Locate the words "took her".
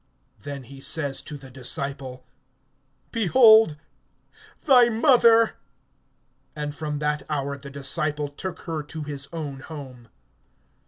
8.27-8.81